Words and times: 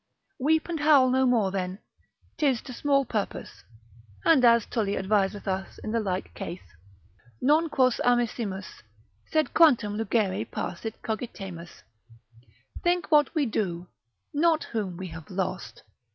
Weep 0.39 0.67
and 0.67 0.79
howl 0.79 1.11
no 1.11 1.27
more 1.27 1.51
then, 1.51 1.77
'tis 2.39 2.63
to 2.63 2.73
small 2.73 3.05
purpose; 3.05 3.63
and 4.25 4.43
as 4.43 4.65
Tully 4.65 4.97
adviseth 4.97 5.47
us 5.47 5.77
in 5.83 5.91
the 5.91 5.99
like 5.99 6.33
case, 6.33 6.63
Non 7.39 7.69
quos 7.69 8.01
amisimus, 8.03 8.81
sed 9.31 9.53
quantum 9.53 9.95
lugere 9.97 10.43
par 10.49 10.75
sit 10.75 10.99
cogitemus: 11.03 11.83
think 12.81 13.11
what 13.11 13.35
we 13.35 13.45
do, 13.45 13.89
not 14.33 14.63
whom 14.63 14.97
we 14.97 15.05
have 15.09 15.29
lost. 15.29 15.83